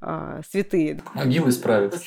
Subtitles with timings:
[0.00, 1.02] а, святые.
[1.14, 2.00] Могилы исправят.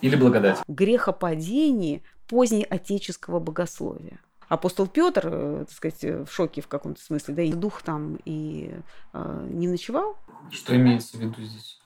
[0.00, 0.58] Или благодать.
[0.68, 4.20] Грехопадении позднеотеческого богословия.
[4.48, 8.74] Апостол Петр, э, так сказать, в шоке в каком-то смысле, да, и дух там и
[9.14, 10.16] э, не ночевал.
[10.50, 11.80] Что имеется в виду здесь?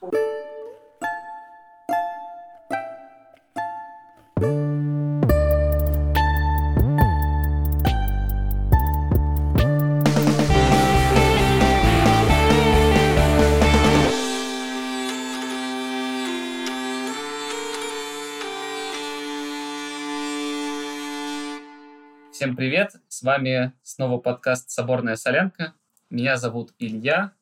[22.57, 22.97] Всем привет!
[23.09, 25.75] С вами снова подкаст «Соборная солянка».
[26.09, 27.33] Меня зовут Илья.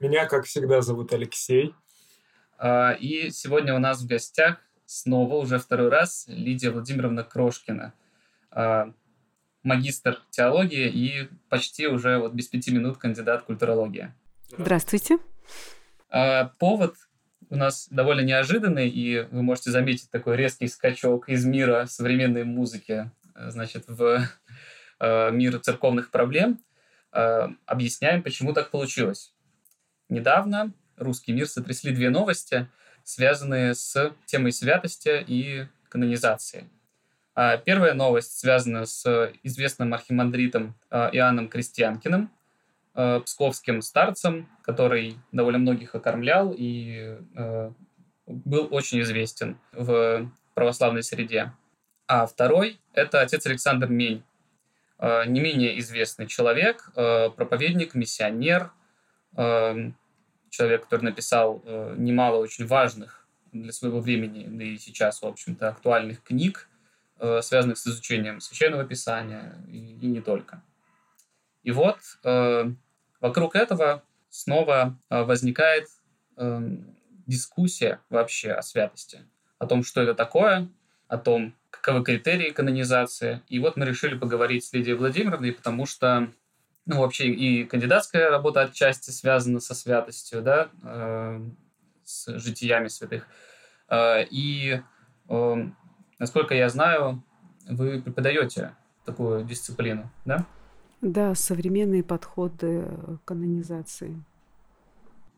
[0.00, 1.72] Меня, как всегда, зовут Алексей.
[2.58, 7.94] А, и сегодня у нас в гостях снова, уже второй раз, Лидия Владимировна Крошкина,
[8.50, 8.92] а,
[9.62, 14.12] магистр теологии и почти уже вот без пяти минут кандидат культурологии.
[14.58, 15.18] Здравствуйте.
[16.08, 16.96] А, повод
[17.50, 23.12] у нас довольно неожиданный, и вы можете заметить такой резкий скачок из мира современной музыки
[23.48, 24.28] значит, в
[25.00, 26.62] э, мир церковных проблем,
[27.12, 29.34] э, объясняем, почему так получилось.
[30.08, 32.68] Недавно русский мир сотрясли две новости,
[33.04, 36.68] связанные с темой святости и канонизации.
[37.34, 42.30] А первая новость связана с известным архимандритом э, Иоанном Крестьянкиным,
[43.24, 47.18] псковским старцем, который довольно многих окормлял и
[48.26, 51.52] был очень известен в православной среде.
[52.12, 54.24] А второй– это отец Александр Мень,
[54.98, 58.72] э, не менее известный человек, э, проповедник, миссионер,
[59.36, 59.92] э,
[60.48, 61.62] человек, который написал
[61.96, 66.68] немало очень важных для своего времени, да и сейчас, в общем-то, актуальных книг,
[67.16, 70.64] связанных с изучением Священного Писания и, и не только.
[71.62, 72.00] И вот
[73.20, 75.86] вокруг этого снова возникает
[77.28, 79.20] дискуссия вообще о святости,
[79.58, 80.68] о том, что это такое,
[81.06, 83.42] о том, каковы критерии канонизации.
[83.48, 86.30] И вот мы решили поговорить с Лидией Владимировной, потому что
[86.86, 91.40] ну, вообще и кандидатская работа отчасти связана со святостью, да, э,
[92.04, 93.26] с житиями святых.
[93.88, 94.82] Э, и,
[95.28, 95.54] э,
[96.18, 97.22] насколько я знаю,
[97.68, 98.74] вы преподаете
[99.04, 100.46] такую дисциплину, да?
[101.00, 102.86] Да, современные подходы
[103.24, 104.22] канонизации.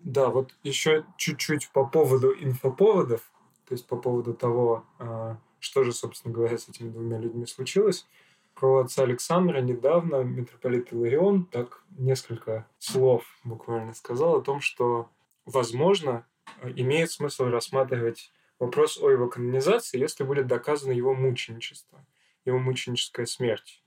[0.00, 3.20] Да, вот еще чуть-чуть по поводу инфоповодов,
[3.68, 8.06] то есть по поводу того, э, что же, собственно говоря, с этими двумя людьми случилось.
[8.54, 15.08] Про отца Александра недавно митрополит Иларион так несколько слов буквально сказал о том, что,
[15.46, 16.26] возможно,
[16.64, 22.04] имеет смысл рассматривать вопрос о его канонизации, если будет доказано его мученичество,
[22.44, 23.82] его мученическая смерть.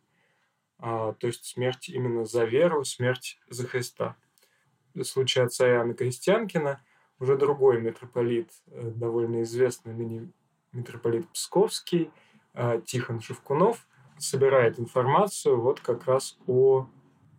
[0.79, 4.15] А, то есть смерть именно за веру, смерть за Христа.
[4.93, 6.81] В случае отца Иоанна Крестьянкина
[7.19, 10.31] уже другой митрополит, э, довольно известный ныне
[10.75, 12.11] митрополит Псковский
[12.53, 13.87] а, Тихон Шевкунов
[14.17, 16.87] собирает информацию вот как раз о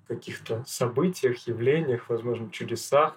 [0.08, 3.16] каких-то событиях, явлениях, возможно, чудесах,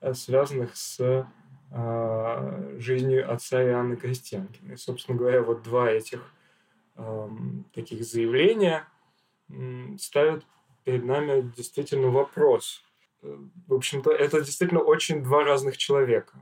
[0.00, 1.26] э, связанных с
[1.70, 4.72] а, жизнью отца Иоанна Крестьянкина.
[4.72, 6.32] И, собственно говоря, вот два этих
[7.74, 8.88] таких заявления
[9.98, 10.46] ставят
[10.84, 12.82] перед нами действительно вопрос.
[13.20, 16.38] В общем-то, это действительно очень два разных человека,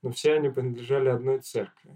[0.00, 1.90] но все они принадлежали одной церкви.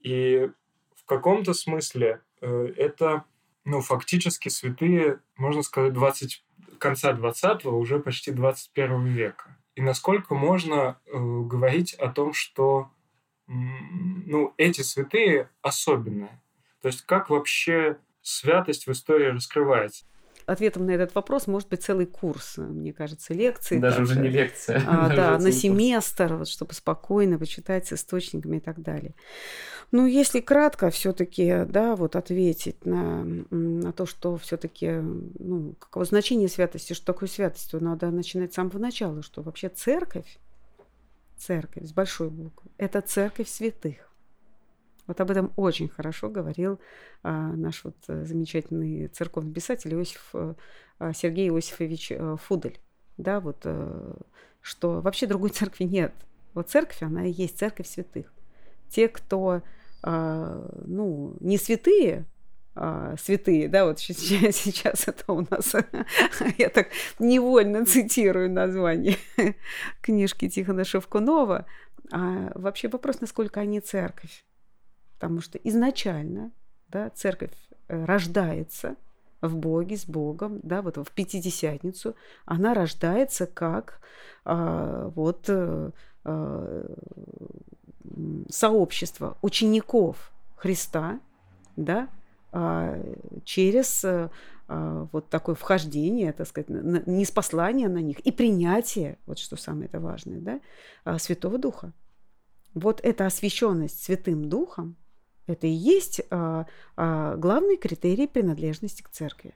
[0.00, 0.50] И
[0.94, 3.24] в каком-то смысле э, это
[3.64, 6.44] ну, фактически святые, можно сказать, 20,
[6.78, 9.56] конца 20-го, уже почти 21 века.
[9.74, 12.90] И насколько можно э, говорить о том, что
[13.46, 16.40] ну, эти святые особенные?
[16.80, 20.06] То есть как вообще святость в истории раскрывается?
[20.50, 23.78] Ответом на этот вопрос может быть целый курс, мне кажется, лекции.
[23.78, 24.12] Даже также.
[24.12, 24.82] уже не лекция.
[24.86, 29.14] А, да, на семестр, вот, чтобы спокойно почитать с источниками и так далее.
[29.92, 36.48] Ну, если кратко все-таки, да, вот ответить на, на то, что все-таки, ну, каково значение
[36.48, 40.38] святости, что такое святость, то надо начинать с самого начала, что вообще церковь,
[41.36, 44.09] церковь с большой буквы, это церковь святых.
[45.10, 46.78] Вот об этом очень хорошо говорил
[47.24, 52.78] а, наш вот э, замечательный церковный писатель Иосиф, а, Сергей Иосифович а, Фудель.
[53.16, 54.16] Да, вот, а,
[54.60, 56.14] что вообще другой церкви нет.
[56.54, 58.32] Вот церковь, она и есть церковь святых.
[58.88, 59.62] Те, кто
[60.04, 62.24] а, ну, не святые,
[62.76, 65.74] а, святые, да, вот сейчас, сейчас это у нас,
[66.56, 66.86] я так
[67.18, 69.16] невольно цитирую название
[70.02, 71.66] книжки Тихона Шевкунова,
[72.12, 74.44] а вообще вопрос, насколько они церковь.
[75.20, 76.50] Потому что изначально
[76.88, 77.52] да, церковь
[77.88, 78.96] э, рождается
[79.42, 84.00] в Боге, с Богом, да, вот в Пятидесятницу, она рождается как
[84.44, 85.90] а, вот э,
[88.50, 91.20] сообщество учеников Христа,
[91.76, 92.08] да,
[93.44, 94.04] через
[94.68, 100.00] вот такое вхождение, так сказать, не спаслание на них и принятие, вот что самое это
[100.00, 101.92] важное, да, Святого Духа.
[102.74, 104.96] Вот эта освященность Святым Духом,
[105.50, 106.20] это и есть
[106.96, 109.54] главный критерий принадлежности к церкви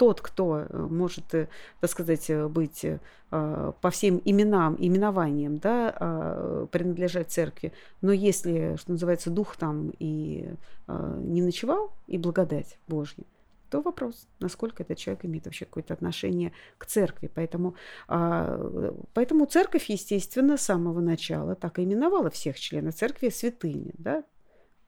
[0.00, 1.48] тот, кто э, может, э,
[1.80, 2.86] так сказать, э, быть
[3.28, 10.48] по всем именам, именованиям, да, а, принадлежать церкви, но если, что называется, дух там и
[10.88, 13.22] не ночевал, и благодать Божья,
[13.70, 17.30] то вопрос, насколько этот человек имеет вообще какое-то отношение к церкви.
[17.32, 17.76] Поэтому,
[18.08, 23.92] а, поэтому церковь, естественно, с самого начала так и именовала всех членов церкви святыми.
[23.96, 24.24] Да?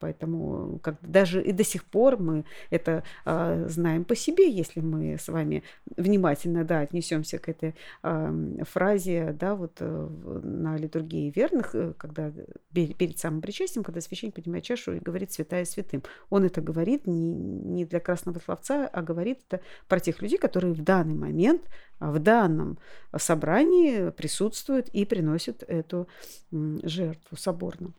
[0.02, 5.16] Поэтому как, даже и до сих пор мы это э, знаем по себе, если мы
[5.16, 5.62] с вами
[5.96, 10.08] внимательно да, отнесемся к этой э, фразе да, вот, э,
[10.42, 12.32] на литургии верных, э, когда
[12.72, 16.02] перед самым причастием, когда священник поднимает чашу и говорит «святая святым».
[16.30, 20.74] Он это говорит не, не для красного словца, а говорит это про тех людей, которые
[20.74, 21.62] в данный момент,
[22.00, 22.76] в данном
[23.16, 26.08] собрании присутствуют и приносят эту
[26.50, 27.92] жертву соборно.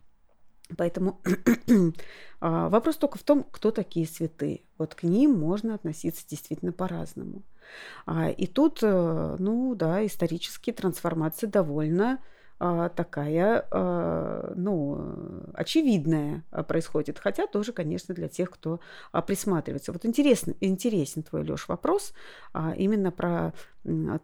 [0.78, 1.20] Поэтому
[2.40, 4.62] а, вопрос только в том, кто такие святые.
[4.78, 7.44] Вот к ним можно относиться действительно по-разному.
[8.06, 12.20] А, и тут, э, ну да, исторические трансформации довольно
[12.60, 13.66] а, такая,
[14.56, 17.20] ну, очевидная происходит.
[17.20, 18.80] Хотя тоже, конечно, для тех, кто
[19.28, 19.92] присматривается.
[19.92, 22.14] Вот интересно, интересен твой, Леш, вопрос
[22.78, 23.54] именно про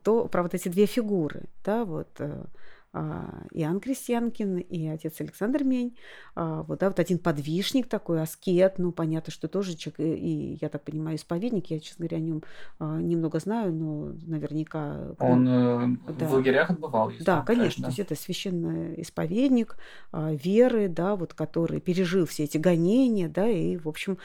[0.04, 2.46] то, про вот эти две фигуры, да, вот э,
[2.92, 5.96] Иоанн Крестьянкин и отец Александр Мень.
[6.34, 10.70] А, вот, да, вот один подвижник такой, аскет, ну, понятно, что тоже человек, и, я
[10.70, 11.68] так понимаю, исповедник.
[11.68, 12.44] Я, честно говоря, о нем
[12.80, 15.16] а, немного знаю, но наверняка...
[15.20, 16.26] Он э, да.
[16.26, 17.12] в лагерях отбывал.
[17.20, 17.84] Да, конечно.
[17.84, 17.88] Да.
[17.88, 19.78] То есть это священный исповедник
[20.12, 24.18] веры, да, вот, который пережил все эти гонения, да, и, в общем,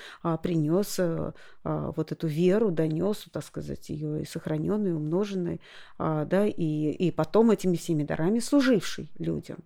[0.42, 1.32] принес э,
[1.62, 5.60] вот эту веру, донес, так сказать, ее и сохраненной, и умноженной,
[5.98, 9.58] да, и, и потом этими всеми дарами служивший людям,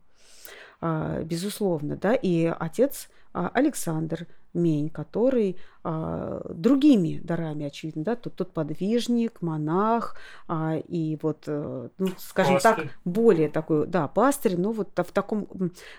[0.81, 8.53] а, безусловно, да, и отец Александр Мень, который а, другими дарами, очевидно, да, тут тот
[8.53, 10.17] подвижник, монах,
[10.49, 12.89] а, и вот, а, ну, скажем пастырь.
[12.89, 15.49] так, более такой, да, пастырь, но вот в таком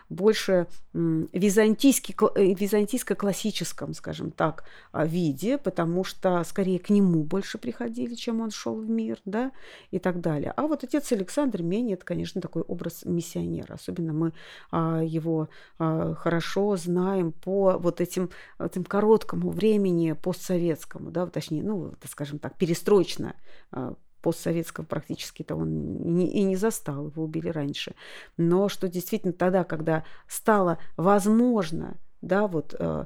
[0.10, 8.16] больше византийский, э, византийско-классическом, скажем так, а, виде, потому что скорее к нему больше приходили,
[8.16, 9.52] чем он шел в мир, да,
[9.92, 10.54] и так далее.
[10.56, 14.34] А вот отец Александр Мень, это, конечно, такой образ миссионера, особенно мы
[14.72, 18.30] а, его а, хорошо знаем по вот этим,
[18.60, 23.36] этим короткому времени постсоветскому, да, точнее, ну, скажем так, перестроечно
[23.72, 27.96] а, постсоветского практически-то он и не застал, его убили раньше.
[28.38, 33.06] Но что действительно тогда, когда стало возможно, да, вот э,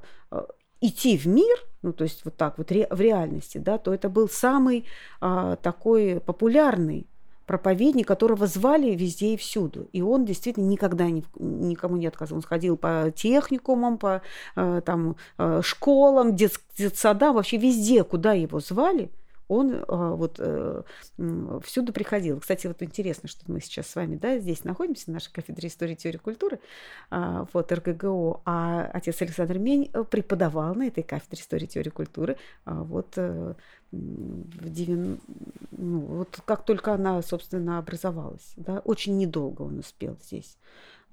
[0.81, 4.09] идти в мир, ну, то есть вот так вот ре, в реальности, да, то это
[4.09, 4.85] был самый
[5.21, 7.07] э, такой популярный
[7.45, 9.87] проповедник, которого звали везде и всюду.
[9.91, 12.37] И он действительно никогда ни, никому не отказывал.
[12.37, 14.21] Он сходил по техникумам, по
[14.55, 19.11] э, там, э, школам, дет, детсадам, вообще везде, куда его звали–
[19.47, 20.83] он э, вот э,
[21.63, 22.39] всюду приходил.
[22.39, 25.93] Кстати, вот интересно, что мы сейчас с вами, да, здесь находимся, в нашей кафедре истории
[25.93, 26.59] и теории культуры,
[27.11, 32.37] э, вот РГГО, а отец Александр Мень преподавал на этой кафедре истории и теории культуры
[32.65, 33.17] вот
[33.93, 35.21] в 90...
[35.71, 38.53] ну, вот как только она, собственно, образовалась.
[38.57, 40.57] Да, очень недолго он успел здесь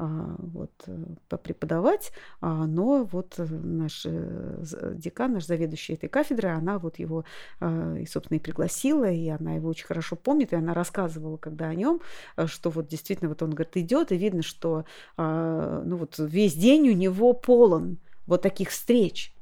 [0.03, 0.97] а, вот, э,
[1.29, 7.27] попреподавать, а, но вот наш э, декан, наш заведующий этой кафедрой, она вот его,
[7.61, 11.67] а, и, собственно, и пригласила, и она его очень хорошо помнит, и она рассказывала, когда
[11.67, 12.01] о нем,
[12.47, 14.87] что вот действительно вот он, говорит, идет, и видно, что
[15.19, 19.35] ну вот весь день у него полон вот таких встреч,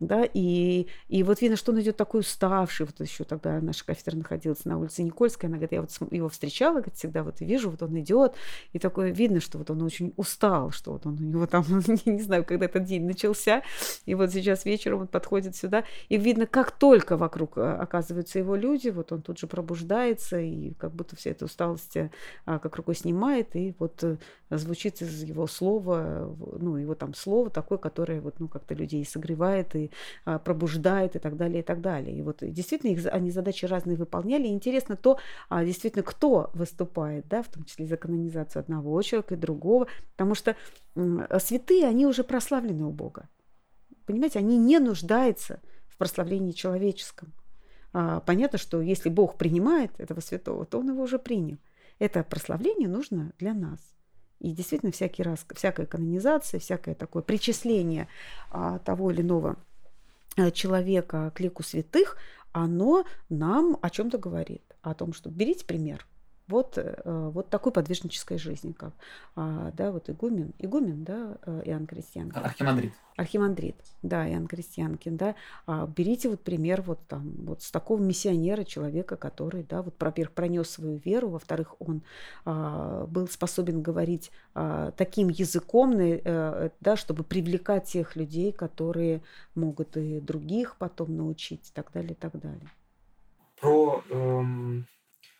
[0.00, 4.16] да, и, и вот видно, что он идет такой уставший, вот еще тогда наша кафедра
[4.16, 7.82] находилась на улице Никольской, она говорит, я вот его встречала, говорит, всегда вот вижу, вот
[7.82, 8.34] он идет,
[8.72, 11.64] и такое видно, что вот он очень устал, что вот он у него там,
[12.04, 13.62] не знаю, когда этот день начался,
[14.06, 18.54] и вот сейчас вечером он подходит сюда, и видно, как только вокруг а, оказываются его
[18.54, 21.96] люди, вот он тут же пробуждается, и как будто вся эта усталость
[22.46, 24.16] а, как рукой снимает, и вот э,
[24.50, 29.74] звучит из его слова, ну, его там слово такое, которое вот, ну, как-то людей согревает
[29.74, 29.87] и
[30.24, 32.16] а, пробуждает и так далее, и так далее.
[32.16, 34.46] И вот действительно их, они задачи разные выполняли.
[34.46, 35.18] И интересно то,
[35.48, 40.34] а, действительно, кто выступает, да, в том числе за канонизацию одного человека и другого, потому
[40.34, 40.56] что
[41.38, 43.28] святые, они уже прославлены у Бога.
[44.06, 47.32] Понимаете, они не нуждаются в прославлении человеческом.
[47.92, 51.58] А, понятно, что если Бог принимает этого святого, то Он его уже принял.
[51.98, 53.80] Это прославление нужно для нас.
[54.40, 58.06] И действительно, всякий раз, всякая канонизация, всякое такое причисление
[58.84, 59.56] того или иного
[60.52, 62.16] человека к лику святых,
[62.52, 64.62] оно нам о чем-то говорит.
[64.82, 66.06] О том, что берите пример–
[66.48, 68.92] вот, э, вот такой подвижнической жизни, как
[69.36, 72.42] а, да, вот игумен, игумен, да, э, Иоанн Крестьянкин.
[72.42, 72.92] Архимандрит.
[73.16, 75.34] Архимандрит, да, Иоанн Крестьянкин, да.
[75.66, 80.32] А, берите вот пример вот там, вот с такого миссионера, человека, который, да, вот, во-первых,
[80.34, 82.02] пронес свою веру, во-вторых, он
[82.44, 89.22] а, был способен говорить а, таким языком, а, да, чтобы привлекать тех людей, которые
[89.54, 92.70] могут и других потом научить и так далее, и так далее.
[93.60, 94.86] Про эм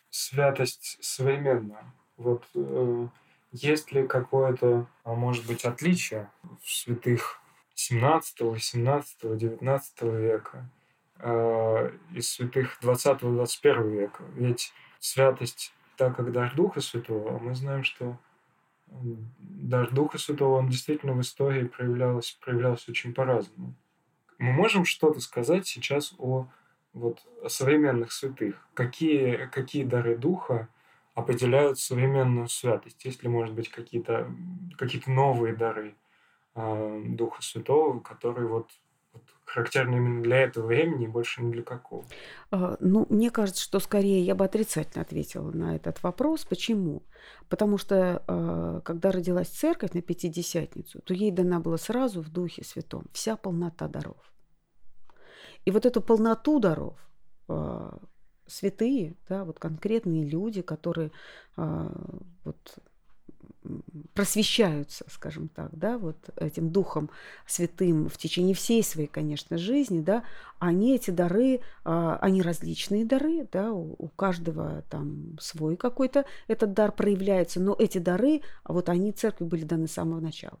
[0.09, 1.93] святость современная.
[2.17, 3.07] Вот э,
[3.51, 6.29] есть ли какое-то, а может быть, отличие
[6.61, 7.41] в святых
[7.75, 10.69] 17, 18, 19 века
[11.19, 14.23] э, и святых 20-21 века?
[14.35, 18.17] Ведь святость, так как дар Духа Святого, а мы знаем, что
[18.87, 23.75] дар Духа Святого, он действительно в истории проявлялся, проявлялся очень по-разному.
[24.37, 26.47] Мы можем что-то сказать сейчас о
[26.93, 30.69] вот современных святых, какие, какие дары духа
[31.15, 33.03] определяют современную святость?
[33.05, 34.31] Есть ли, может быть, какие-то
[34.77, 35.95] какие новые дары
[36.55, 38.69] э, Духа Святого, которые вот,
[39.45, 42.05] характерны именно для этого времени и больше ни для какого?
[42.51, 46.45] А, ну, мне кажется, что скорее я бы отрицательно ответила на этот вопрос.
[46.45, 47.03] Почему?
[47.49, 52.63] Потому что а, когда родилась церковь на Пятидесятницу, то ей дана была сразу в Духе
[52.63, 54.17] Святом вся полнота даров.
[55.65, 56.97] И вот эту полноту даров
[57.47, 57.91] э,
[58.47, 61.11] святые, да, вот конкретные люди, которые
[61.57, 61.89] э,
[62.43, 62.79] вот
[64.13, 67.09] просвещаются, скажем так, да, вот этим духом
[67.45, 70.23] святым в течение всей своей, конечно, жизни, да,
[70.59, 76.91] они эти дары, а, они различные дары, да, у каждого там свой какой-то этот дар
[76.91, 80.59] проявляется, но эти дары, вот они церкви были даны с самого начала.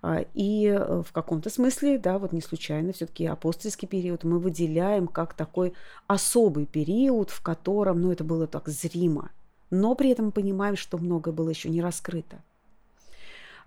[0.00, 5.08] А, и э, в каком-то смысле, да, вот не случайно все-таки апостольский период мы выделяем
[5.08, 5.74] как такой
[6.06, 9.30] особый период, в котором, ну, это было так зримо,
[9.70, 12.42] но при этом понимаем, что многое было еще не раскрыто.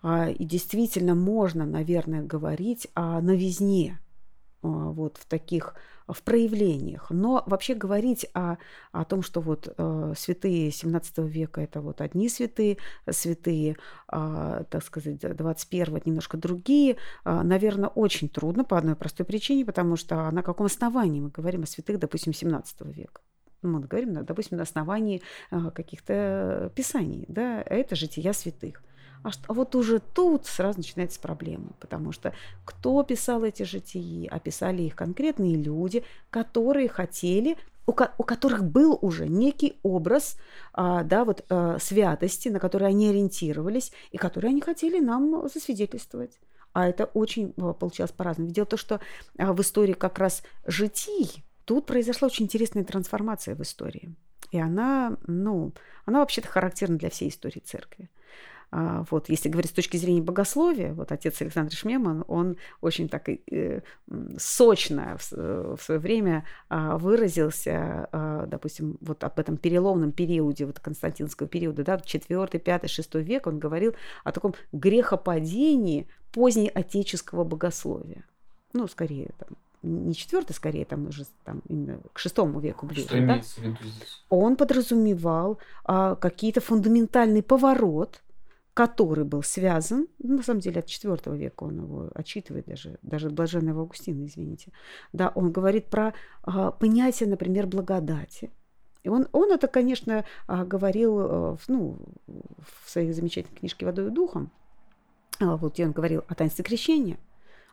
[0.02, 4.00] А, и действительно можно, наверное, говорить о новизне
[4.62, 5.76] вот в таких
[6.14, 7.10] в проявлениях.
[7.10, 8.58] Но вообще говорить о,
[8.92, 12.78] о том, что вот э, святые 17 века это вот одни святые,
[13.10, 13.78] святые,
[14.12, 19.66] э, так сказать, 21 это немножко другие, э, наверное, очень трудно по одной простой причине,
[19.66, 23.22] потому что на каком основании мы говорим о святых, допустим, 17 века?
[23.64, 28.82] мы говорим, допустим, на основании каких-то писаний, да, это жития святых.
[29.24, 32.34] А, что, а вот уже тут сразу начинается проблема, потому что
[32.66, 38.98] кто писал эти житии, описали их конкретные люди, которые хотели у, ко- у которых был
[39.02, 40.38] уже некий образ
[40.74, 46.40] а, да, вот, а, святости, на который они ориентировались, и которые они хотели нам засвидетельствовать.
[46.74, 48.52] А это очень а, получалось по-разному.
[48.52, 49.00] Дело в том, что
[49.38, 54.16] а, в истории как раз житий тут произошла очень интересная трансформация в истории.
[54.52, 55.72] И она, ну,
[56.06, 58.10] она вообще-то характерна для всей истории церкви.
[58.74, 63.28] А, вот, если говорить с точки зрения богословия, вот отец Александр Шмеман, он очень так
[63.28, 63.82] э,
[64.38, 70.66] сочно в, э, в свое время а, выразился, а, допустим, вот об этом переломном периоде,
[70.66, 78.24] вот константинского периода, да, 4, 5, 6 век, он говорил о таком грехопадении позднеотеческого богословия.
[78.72, 79.50] Ну, скорее, там,
[79.84, 83.04] не четвертый, скорее, там уже там, именно к шестому веку ближе.
[83.04, 83.20] Что да?
[83.20, 84.24] имеется в виду здесь?
[84.30, 88.22] Он подразумевал а, какие-то фундаментальный поворот
[88.74, 93.30] который был связан, ну, на самом деле от IV века он его отчитывает даже, даже
[93.30, 94.72] блаженного Августина, извините,
[95.14, 96.14] да, он говорит про
[96.44, 98.52] а, понятие, например, благодати.
[99.04, 101.98] И он, он это, конечно, а, говорил а, ну,
[102.28, 104.52] в своей замечательной книжке «Водой и духом»,
[105.40, 107.18] а, вот где он говорил о таинстве крещения–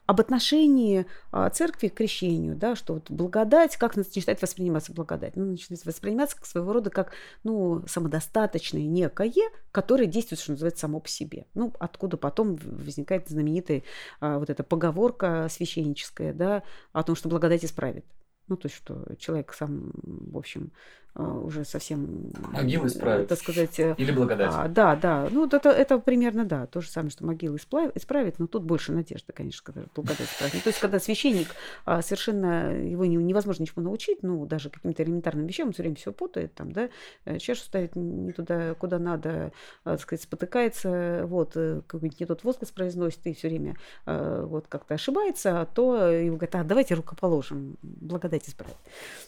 [0.09, 5.37] об отношении а, церкви к крещению, да, что вот благодать, как начинает восприниматься благодать?
[5.37, 7.13] Ну, начинает восприниматься как своего рода как,
[7.45, 11.45] ну, самодостаточное некое, которое действует, что называется, само по себе.
[11.53, 13.83] Ну, откуда потом возникает знаменитая
[14.21, 16.63] а, вот эта поговорка священническая, да,
[16.93, 18.07] о том, что благодать исправит.
[18.47, 20.73] Ну, то есть, что человек сам, в общем,
[21.19, 22.31] уже совсем...
[22.53, 23.29] Могилы исправит.
[23.29, 23.79] Так сказать...
[23.81, 24.53] Э, Или благодать.
[24.53, 25.29] А, да, да.
[25.31, 28.93] Ну, это, это примерно, да, то же самое, что могилы исправит, исправит но тут больше
[28.93, 30.55] надежды, конечно, когда благодать исправит.
[30.55, 31.49] Ну, то есть, когда священник
[31.85, 35.97] а, совершенно, его не, невозможно ничего научить, ну, даже каким-то элементарным вещам, он все время
[35.97, 36.89] все путает, там, да,
[37.25, 39.53] э, чашу ставит не туда, куда надо,
[39.85, 43.77] а, так сказать, спотыкается, вот, э, какой-нибудь не тот возглас произносит и все время
[44.09, 48.77] вот как-то ошибается, то его говорят, а, давайте рукоположим, благодать исправит.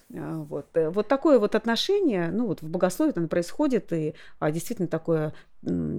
[0.08, 4.88] Вот, вот такое вот отношение отношение, ну вот в богословии это происходит, и а, действительно
[4.88, 5.32] такое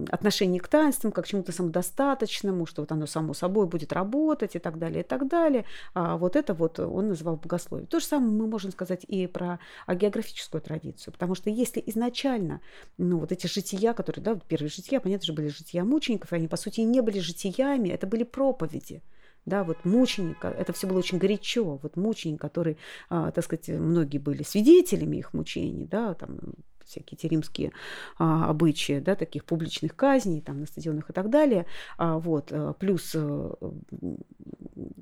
[0.09, 4.59] отношение к таинствам, как к чему-то самодостаточному, что вот оно само собой будет работать и
[4.59, 5.65] так далее, и так далее.
[5.93, 7.85] А вот это вот он называл богословие.
[7.85, 12.61] То же самое мы можем сказать и про географическую традицию, потому что если изначально,
[12.97, 16.57] ну вот эти жития, которые, да, первые жития, понятно же, были жития мучеников, они по
[16.57, 19.03] сути и не были житиями, это были проповеди
[19.45, 22.77] да, вот мученика, это все было очень горячо, вот мученик, который,
[23.09, 26.39] а, так сказать, многие были свидетелями их мучений, да, там
[26.85, 27.71] всякие эти римские
[28.17, 31.65] а, обычаи, да, таких публичных казней там на стадионах и так далее,
[31.97, 33.53] а, вот, э, плюс а,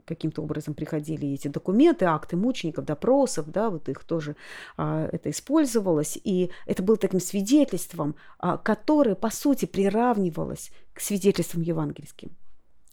[0.05, 4.35] каким-то образом приходили эти документы, акты мучеников, допросов, да, вот их тоже
[4.77, 11.61] а, это использовалось, и это было таким свидетельством, а, которое, по сути, приравнивалось к свидетельствам
[11.61, 12.31] евангельским.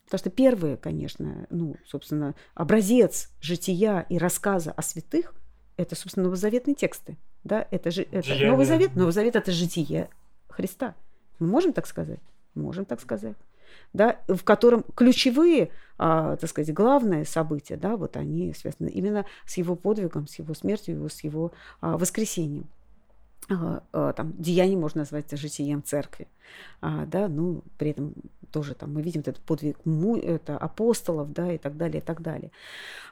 [0.07, 5.35] Потому что первые, конечно, ну, собственно, образец жития и рассказа о святых–
[5.77, 7.17] это, собственно, новозаветные тексты.
[7.43, 7.67] Да?
[7.73, 8.95] Это же это Новый Завет.
[8.95, 10.09] Новый Завет– это житие
[10.49, 10.95] Христа.
[11.41, 12.21] Мы можем так сказать?
[12.55, 13.37] Можем так сказать.
[13.93, 19.57] Да, в котором ключевые, а, так сказать, главные события, да, вот они связаны именно с
[19.57, 22.69] его подвигом, с его смертью, с его а, воскресением.
[23.49, 26.27] А, а, там, деяние можно назвать житием церкви,
[26.81, 28.15] а, да, ну, при этом
[28.51, 29.77] тоже там мы видим этот подвиг
[30.23, 32.51] это апостолов, да, и так далее, и так далее.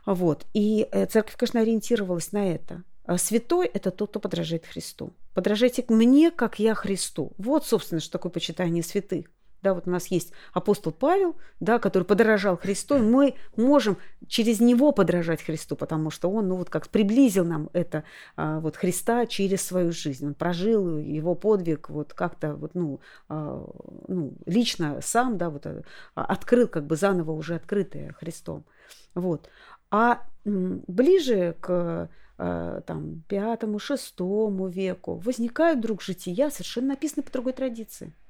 [0.06, 0.46] Вот.
[0.54, 2.82] И э, церковь, конечно, ориентировалась на это.
[3.18, 5.12] Святой– это тот, кто подражает Христу.
[5.34, 7.32] Подражайте мне, как я Христу.
[7.36, 9.26] Вот, собственно, что такое почитание святых.
[9.64, 13.96] Да, вот у нас есть апостол Павел, да, который подорожал Христу, мы можем
[14.28, 18.04] через него подражать Христу, потому что он, ну вот как приблизил нам это
[18.36, 20.26] а, вот Христа через свою жизнь.
[20.26, 23.66] Он прожил его подвиг вот как-то вот, ну, а,
[24.06, 25.82] ну, лично сам, да, вот а,
[26.14, 28.66] открыл как бы заново уже открытое Христом.
[29.14, 29.48] Вот.
[29.90, 38.12] А ближе к там, пятому, шестому веку возникают вдруг жития, совершенно написаны по другой традиции–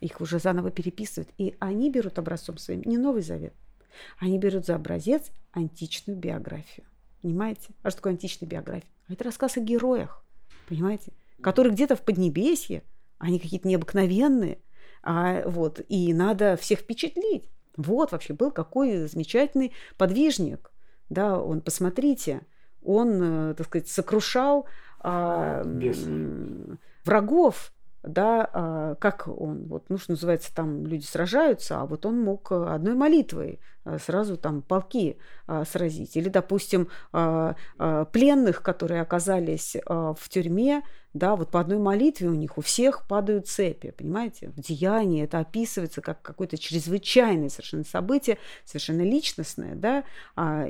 [0.00, 1.28] их уже заново переписывают.
[1.38, 3.54] И они берут образцом своим не Новый Завет,
[4.18, 6.86] они берут за образец античную биографию.
[7.22, 7.68] Понимаете?
[7.82, 8.90] А что такое античная биография?
[9.08, 10.24] Это рассказ о героях,
[10.68, 11.12] понимаете?
[11.42, 12.82] Которые где-то в Поднебесье,
[13.18, 14.58] они какие-то необыкновенные,
[15.02, 17.50] а, вот, и надо всех впечатлить.
[17.76, 20.70] Вот вообще был какой замечательный подвижник.
[21.08, 22.42] Да, он, посмотрите,
[22.82, 24.66] он, э, так сказать, сокрушал
[25.00, 25.62] а,
[27.04, 32.20] врагов, да, а, как он, вот, ну, что называется, там люди сражаются, а вот он
[32.20, 33.60] мог одной молитвой
[33.98, 36.16] сразу там полки а, сразить.
[36.16, 37.54] Или, допустим, а,
[38.12, 43.48] пленных, которые оказались в тюрьме, да, вот по одной молитве у них у всех падают
[43.48, 44.48] цепи, понимаете?
[44.50, 50.04] В деянии это описывается как какое-то чрезвычайное совершенно событие, совершенно личностное, да,
[50.36, 50.66] а,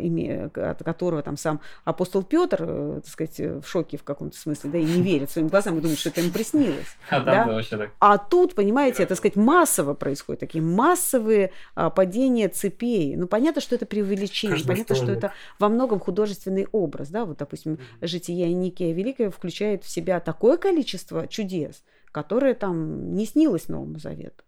[0.55, 4.79] от которого там сам апостол Петр, э, так сказать, в шоке в каком-то смысле, да,
[4.79, 6.97] и не верит своим глазам и думает, что это ему приснилось.
[7.11, 7.63] А, да?
[7.69, 7.91] так.
[7.99, 13.10] а тут, понимаете, так сказать, массово происходит, такие массовые а, падения цепей.
[13.17, 17.39] Ну, понятно, что это преувеличение, Каждый понятно, что это во многом художественный образ, да, вот,
[17.39, 23.99] допустим, «Житие Никия Великое» включает в себя такое количество чудес, которое там не снилось Новому
[23.99, 24.45] Завету.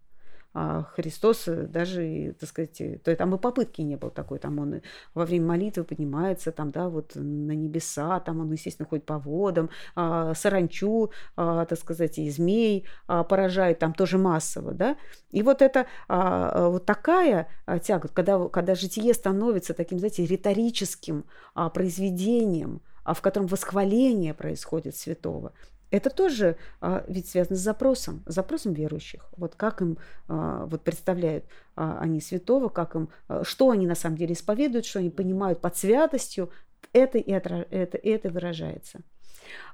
[0.55, 4.83] А Христос даже, так сказать, то там и попытки не было такой, там он
[5.15, 9.71] во время молитвы поднимается, там, да, вот на небеса, там он, естественно, ходит по водам,
[9.95, 14.97] а, саранчу, а, так сказать, и змей а, поражает, там тоже массово, да,
[15.31, 17.49] и вот это а, вот такая
[17.83, 24.97] тяга, когда, когда житие становится таким, знаете, риторическим а, произведением, а в котором восхваление происходит
[24.97, 25.53] святого,
[25.93, 29.29] это тоже а, ведь связано с запросом, запросом верующих.
[29.37, 31.45] Вот как им а, вот представляют
[31.77, 35.61] а, они святого, как им, а, что они на самом деле исповедуют, что они понимают
[35.61, 36.51] под святостью,
[36.95, 39.01] это и это, это, это выражается.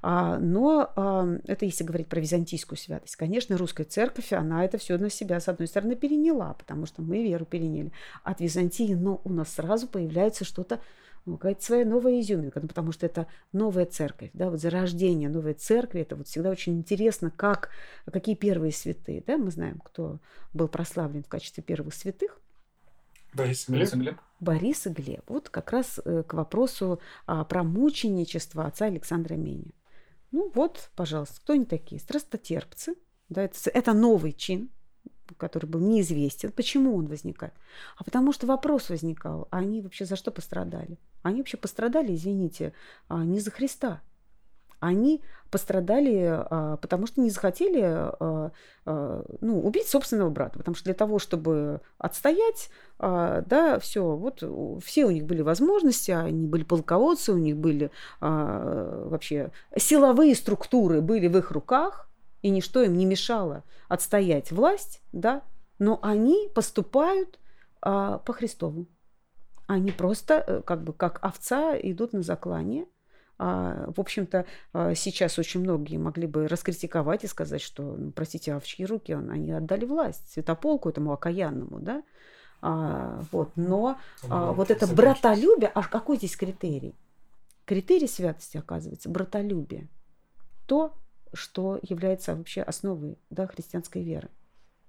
[0.01, 3.15] А, но а, это если говорить про византийскую святость.
[3.15, 7.23] Конечно, русская церковь, она это все на себя, с одной стороны, переняла, потому что мы
[7.23, 10.81] веру переняли от Византии, но у нас сразу появляется что-то
[11.25, 15.53] ну, какая-то своя новая изюминка, ну, потому что это новая церковь, да, вот зарождение новой
[15.53, 17.69] церкви, это вот всегда очень интересно, как,
[18.11, 20.19] какие первые святые, да, мы знаем, кто
[20.53, 22.39] был прославлен в качестве первых святых.
[23.33, 23.93] Борис и Глеб.
[23.93, 24.17] Глеб.
[24.39, 25.23] Борис и Глеб.
[25.27, 29.71] Вот как раз э, к вопросу а, про мученичество отца Александра Меня.
[30.31, 32.01] Ну вот, пожалуйста, кто они такие?
[32.01, 32.95] Страстотерпцы.
[33.29, 34.71] Да, это, это новый чин,
[35.39, 36.51] который был неизвестен.
[36.51, 37.53] Почему он возникает?
[37.97, 40.99] А потому что вопрос возникал, а они вообще за что пострадали?
[41.23, 42.73] Они вообще пострадали, извините,
[43.07, 44.01] а, не за Христа,
[44.79, 45.21] они
[45.51, 48.51] пострадали, а, потому что не захотели а,
[48.85, 50.57] ну, убить собственного брата.
[50.57, 54.43] Потому что для того, чтобы отстоять, да, все, вот
[54.83, 61.27] все у них были возможности, они были полководцы, у них были вообще силовые структуры были
[61.27, 62.08] в их руках,
[62.41, 65.43] и ничто им не мешало отстоять власть, да,
[65.77, 67.39] но они поступают
[67.81, 68.87] по Христову.
[69.67, 72.85] Они просто э, как бы как овца идут на заклание–
[73.41, 78.53] а, в общем-то, а, сейчас очень многие могли бы раскритиковать и сказать, что, ну, простите,
[78.53, 80.29] а в чьи руки они отдали власть?
[80.33, 82.03] Святополку этому окаянному, да?
[82.61, 83.97] А, вот, но
[84.29, 86.95] а, вот это братолюбие, а какой здесь критерий?
[87.63, 89.87] Критерий святости, оказывается, братолюбие.
[90.67, 90.93] То,
[91.33, 94.29] что является вообще основой да, христианской веры.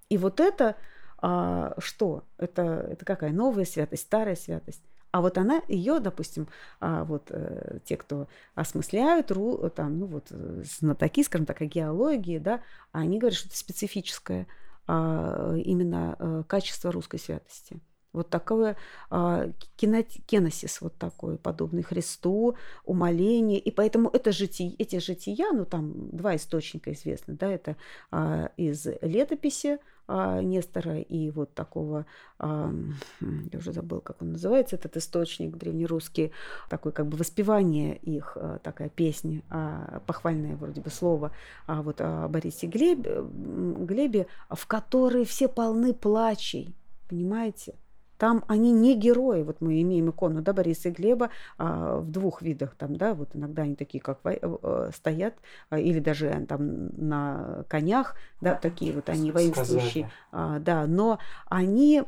[0.09, 0.75] И вот это
[1.21, 2.25] а, что?
[2.37, 3.31] Это, это какая?
[3.31, 4.83] Новая святость, старая святость?
[5.11, 6.47] А вот она, ее, допустим,
[6.79, 11.65] а, вот э, те, кто осмысляют, ру, там, ну вот э, знатоки, скажем так, о
[11.65, 12.61] геологии, да,
[12.93, 14.47] они говорят, что это специфическое
[14.87, 17.81] а, именно э, качество русской святости.
[18.13, 18.75] Вот такое
[19.09, 23.57] а, кеносис, вот такой, подобный Христу, умоление.
[23.57, 27.77] И поэтому это житие, эти жития, ну там два источника известны, да, это
[28.11, 32.05] а, из летописи а, Нестора и вот такого,
[32.37, 32.73] а,
[33.21, 36.33] я уже забыл, как он называется, этот источник древнерусский,
[36.69, 41.31] такой как бы воспевание их, а, такая песня, а, похвальное вроде бы слово,
[41.65, 46.75] а вот о Борисе Глебе, Глебе, в которой все полны плачей,
[47.07, 47.75] понимаете?
[48.21, 49.41] Там они не герои.
[49.41, 52.75] Вот мы имеем икону да, Бориса и Глеба а, в двух видах.
[52.75, 55.33] Там, да, вот иногда они такие, как во, э, стоят,
[55.71, 60.11] а, или даже там на конях, да, такие вот они воинствующие.
[60.31, 61.17] А, да, но
[61.49, 62.03] они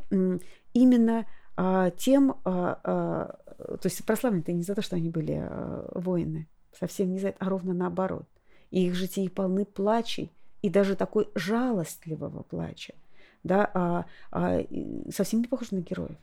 [0.75, 1.25] именно
[1.57, 6.47] а, тем, а, а, то есть прославлены не за то, что они были а, воины,
[6.79, 8.27] совсем не за это, а ровно наоборот.
[8.69, 12.93] И их жития полны плачей, и даже такой жалостливого плача
[13.43, 14.65] да, а, а,
[15.13, 16.17] совсем не похож на героев.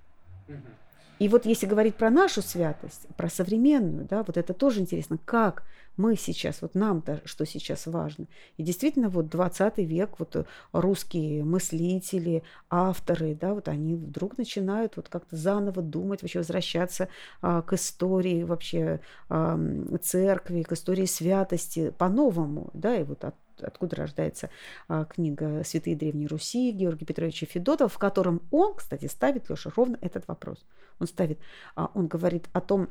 [1.20, 5.64] И вот если говорить про нашу святость, про современную, да, вот это тоже интересно, как
[5.98, 8.26] мы сейчас, вот нам-то, что сейчас важно.
[8.56, 15.10] И действительно, вот 20 век, вот русские мыслители, авторы, да, вот они вдруг начинают вот
[15.10, 17.08] как-то заново думать, вообще возвращаться
[17.42, 19.60] а, к истории вообще а,
[20.00, 23.34] церкви, к истории святости по-новому, да, и вот от
[23.66, 24.50] откуда рождается
[24.88, 29.98] а, книга «Святые Древней Руси» Георгия Петровича Федотова, в котором он, кстати, ставит, Леша, ровно
[30.00, 30.64] этот вопрос.
[30.98, 31.38] Он ставит,
[31.74, 32.88] а, он говорит о том,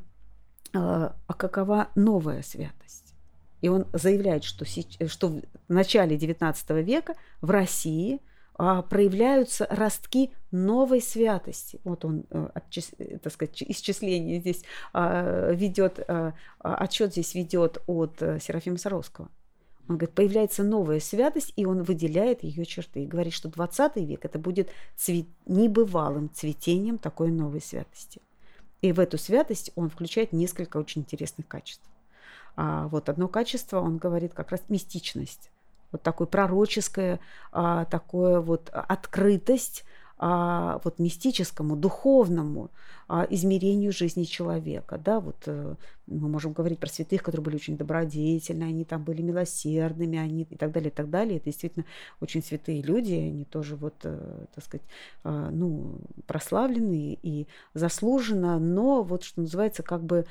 [0.74, 3.14] а, а какова новая святость.
[3.62, 8.22] И он заявляет, что, что в начале XIX века в России
[8.56, 11.80] проявляются ростки новой святости.
[11.86, 12.50] Вот он, э,
[13.22, 16.06] так сказать, исчисление здесь ведет,
[16.60, 19.30] отчет здесь ведет от э, Серафима Саровского.
[19.90, 23.04] Он говорит, появляется новая святость, и он выделяет ее черты.
[23.04, 25.26] И говорит, что 20 век это будет цвет...
[25.48, 28.22] небывалым цветением такой новой святости.
[28.82, 31.84] И в эту святость он включает несколько очень интересных качеств.
[32.56, 35.50] А вот одно качество, он говорит как раз мистичность.
[35.92, 37.20] Вот такое пророческое,
[37.52, 39.86] а, такое вот открытость,
[40.22, 42.72] а, вот мистическому, духовному
[43.08, 44.98] а, измерению жизни человека.
[44.98, 45.22] Да?
[45.22, 45.76] Вот, э,
[46.08, 50.58] мы можем говорить про святых, которые были очень добродетельны, они там были милосердными, они и
[50.58, 51.38] так далее, и так далее.
[51.38, 51.86] Это действительно
[52.20, 54.86] очень святые люди, они тоже вот, э, так сказать,
[55.24, 60.26] а, ну, прославленные и заслуженно, но вот, что называется, как бы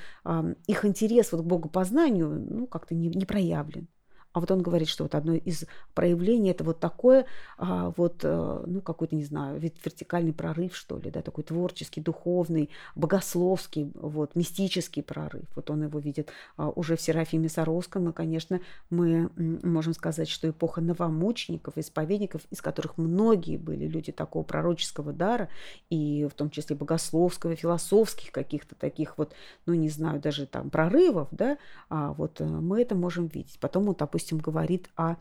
[0.67, 3.87] их интерес вот к богопознанию, ну, как-то не, не проявлен.
[4.31, 5.65] А вот он говорит, что вот одно из
[5.95, 7.25] проявлений это вот такое,
[7.57, 11.99] а, вот, а, ну, какой-то, не знаю, вид вертикальный прорыв, что ли, да, такой творческий,
[11.99, 15.45] духовный, богословский, вот, мистический прорыв.
[15.55, 18.61] Вот он его видит а, уже в Серафиме Саровском, и, конечно,
[18.91, 25.49] мы можем сказать, что эпоха новомучеников, исповедников, из которых многие были люди такого пророческого дара,
[25.89, 29.33] и в том числе богословского, философских каких-то таких вот,
[29.65, 31.57] ну, не знаю, даже там прорывов, да,
[31.89, 33.57] а вот э, мы это можем видеть.
[33.59, 35.15] Потом вот, допустим, допустим, говорит о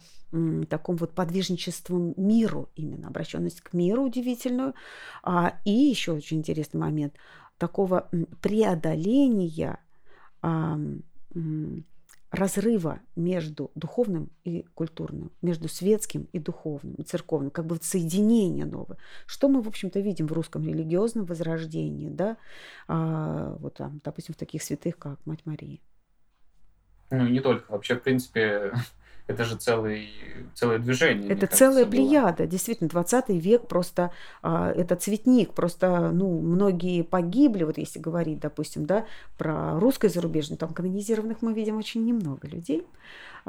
[0.69, 4.75] таком вот подвижничестве миру, именно обращенность к миру удивительную.
[5.23, 7.15] А, и еще очень интересный момент
[7.59, 8.09] такого
[8.43, 9.79] преодоления
[10.43, 10.79] а,
[12.31, 18.67] разрыва между духовным и культурным, между светским и духовным, и церковным, как бы вот соединение
[18.67, 18.99] новое.
[19.27, 22.37] Что мы, в общем-то, видим в русском религиозном возрождении, да,
[22.89, 25.79] а, вот там, допустим, в таких святых, как Мать Мария.
[27.11, 27.71] Ну, не только.
[27.71, 28.73] Вообще, в принципе,
[29.29, 30.11] это же целый,
[30.55, 31.31] целое движение.
[31.31, 32.47] Это целая плеяда.
[32.47, 34.11] Действительно, 20 век просто
[34.43, 35.53] а, это цветник.
[35.53, 39.05] Просто ну, многие погибли, вот если говорить, допустим, да,
[39.37, 42.87] про русское зарубежное, там канонизированных мы видим очень немного людей.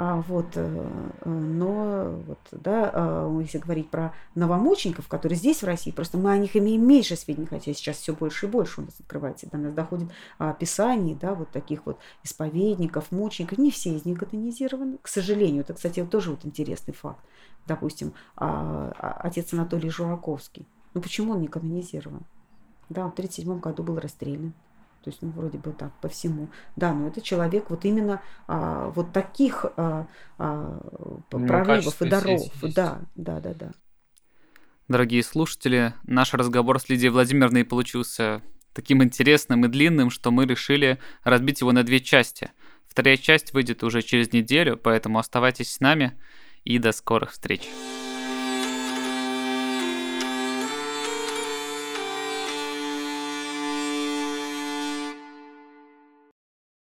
[0.02, 0.88] А, вот, э,
[1.26, 6.32] э, но вот, да, а, если говорить про новомучеников, которые здесь в России, просто мы
[6.32, 9.58] о них имеем меньше сведений, хотя сейчас все больше и больше у нас открывается, до
[9.58, 15.08] нас доходит описание, да, вот таких вот исповедников, мучеников, не все из них канонизированы, к
[15.10, 15.66] сожалению.
[15.70, 17.24] Это, кстати, тоже вот интересный факт.
[17.68, 20.66] Допустим, отец Анатолий Жураковский.
[20.96, 22.24] Ну почему он не канонизирован?
[22.90, 24.54] Да, он в 1937 году был расстрелян.
[25.04, 26.50] То есть, ну, вроде бы так, по всему.
[26.76, 30.80] Да, но это человек вот именно а, вот таких а, а,
[31.30, 32.42] прорывов и даров.
[32.74, 33.72] Да, да, да, да.
[34.88, 38.42] Дорогие слушатели, наш разговор с Лидией Владимировной получился
[38.74, 42.52] таким интересным и длинным, что мы решили разбить его на две части.
[42.90, 46.18] Вторая часть выйдет уже через неделю, поэтому оставайтесь с нами
[46.66, 47.62] и до скорых встреч.